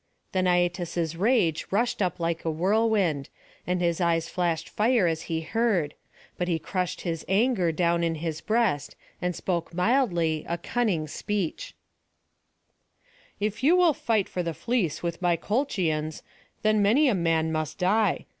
[0.31, 3.29] Then Aietes's rage rushed up like a whirlwind,
[3.67, 5.93] and his eyes flashed fire as he heard;
[6.39, 11.75] but he crushed his anger down in his breast, and spoke mildly a cunning speech:
[13.39, 16.23] "If you will fight for the fleece with my Colchians,
[16.63, 18.25] then many a man must die.